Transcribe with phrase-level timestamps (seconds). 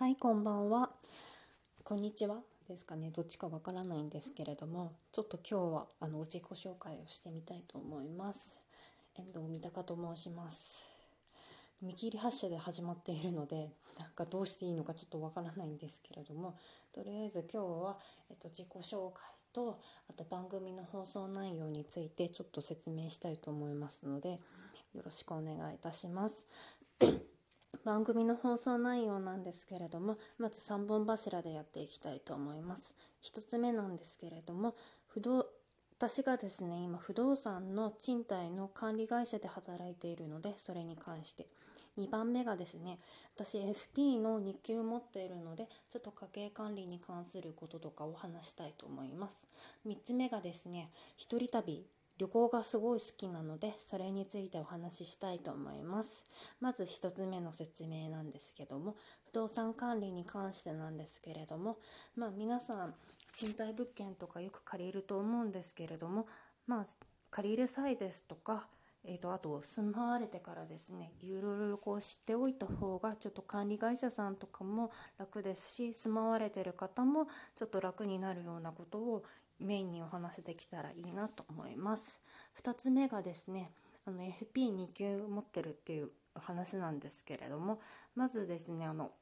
[0.00, 0.88] はいこんばんは。
[1.84, 3.10] こんにちはですかね。
[3.10, 8.58] どっちかわからないんですけれどもちょっと今日はあの自己紹介をしてみたいと思います。
[9.18, 10.88] 遠藤三鷹と申します。
[11.82, 13.68] 見切り発車で始まっているので
[13.98, 16.56] なんかどうしていいのかちょっとわからないんですけれども
[16.94, 17.98] とりあえず今日は、
[18.30, 19.22] えっと、自己紹介
[19.52, 19.78] と
[20.08, 24.40] あと番組の放送内容についてちょっと説明したいと思いますので
[24.94, 26.46] よろしくお願いいたします。
[27.90, 32.94] 番組の放送内容なんですけれどもまず3本柱でやっていきたいと思います。
[33.24, 34.76] 1つ目なんですけれども
[35.08, 35.44] 不動
[35.98, 41.48] 私がですね今不動産の賃貸の管理会社で働いているのでそれに関して。
[41.98, 43.00] 2番目がですね
[43.34, 49.48] 私 FP の2級持っているのでちょっと家計管理に関することとかを話したいと思います。
[49.84, 51.84] 3つ目がですね一人旅
[52.20, 56.26] 旅行がすごい好きなのでそれについてお話ししたいと思います。
[56.60, 58.94] まず1つ目の説明なんですけども
[59.30, 61.78] 不動産管理に関してなんですけれども
[62.14, 62.94] まあ皆さん
[63.32, 66.26] 賃貸物件とかよく借りると思うんですけれども
[66.66, 66.84] まあ
[67.30, 68.66] 借りる際ですとか
[69.04, 79.24] えーと、あと住まわれてからですねいろいろこう知っておいた方がちょっと管理会社さんとかも楽ですし住まわれてる方もちょっと楽になるようなことを
[79.58, 82.20] メインにお話できたらいいなと思います。
[82.62, 83.72] 2つ目がですね
[84.06, 87.80] あの FP2 級持ってるっていう話なんですけれども
[88.14, 89.12] まずですねあの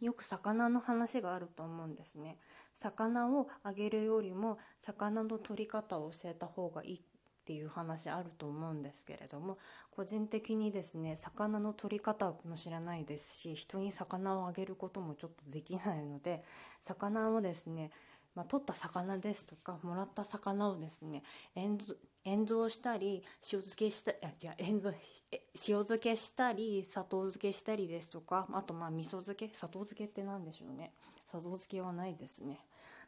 [0.00, 2.38] よく魚の話があると思うんですね
[2.74, 7.02] 魚をあげるよりも魚の取り方を教えた方がいい
[7.46, 9.56] っていう話あると思うんですけれども
[9.92, 16.42] 個人的にですね魚の取り方も知らないですし人に魚をあげることもちょっとできないので
[16.80, 17.92] 魚をですね
[18.34, 21.22] まあ、取った魚ですとかもらった魚をですね
[22.26, 24.98] 塩蔵したり塩漬けしたいや塩蔵塩
[25.54, 29.48] 漬けしたり砂糖漬けしたりですとかあとまあ味噌漬け？
[29.54, 30.90] 砂糖漬けって何でしょうね。
[31.24, 32.58] 砂糖漬けはないですね。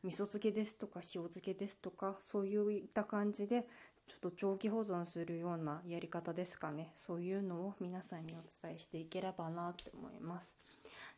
[0.05, 3.67] 味噌漬けですとか塩漬けですとかそういった感じで
[4.07, 6.93] ちょっと長期保存するようなやり方ですかね。
[6.95, 10.55] そういうのを皆さんにお伝えしていければなって思います。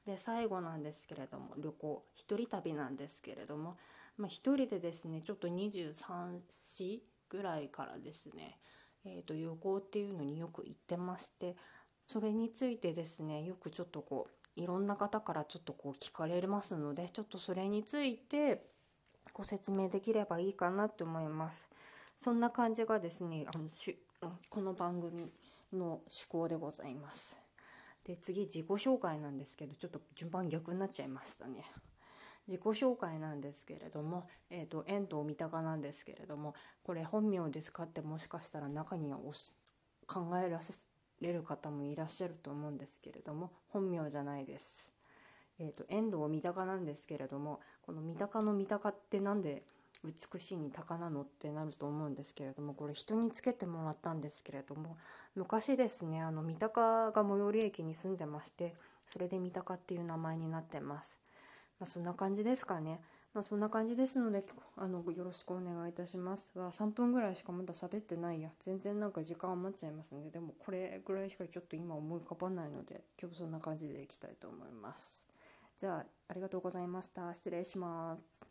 [0.06, 2.02] で最後なんですけれども旅行。
[2.14, 3.76] 一人旅なんですけれども
[4.16, 8.58] まあ、1人でですねちょっと23歳ぐらいからですね、
[9.06, 11.56] えー、と旅行っていうのによく行ってまして
[12.06, 18.60] それについてですねよくちょっとこういろんな方からちょっとこう聞かれますのでちょっとそれについて
[19.32, 21.68] ご説明できればいいかなって思います。
[22.18, 23.96] そんな感じがですねあのし
[24.50, 25.30] この番組
[25.72, 27.38] の趣向でございます。
[28.04, 31.62] で次自己紹介なんですけどちょっと順番逆になっちゃいましたね。
[32.46, 39.56] 自己紹介なんですけれども、えーと、遠藤三鷹なんですけれどもこれ本名ですかってもしかしたら中にはおし
[40.06, 40.58] 考えら
[41.20, 44.92] れる方もいらっしゃると思うんですけれども本名じゃないです。
[45.60, 49.62] えーと、遠藤三鷹なんですけれどもこの三鷹の三鷹って何で
[50.02, 54.96] 美しいに鷹なのってなると思うんですけれどもこれ人につけてもらったんですけれども
[55.34, 58.74] 昔ですねあの三鷹が最寄り駅に住んでまして
[59.06, 61.18] それで三鷹っていう名前になってます。
[61.80, 63.00] まあ、そんな感じですかね。
[63.32, 64.44] まあ、そんな感じですので、
[64.76, 66.50] あの、よろしくお願いいたします。
[66.58, 68.50] は、3分ぐらいしかまだ喋ってないや。
[68.58, 75.26] 全然なんか時間余っちゃいますので、でもこれぐらいしかちょっと今思い浮かばないので、今日そんな感じでいきたいと思います。
[75.76, 77.32] じゃあ、ありがとうございました。
[77.32, 78.50] 失礼します。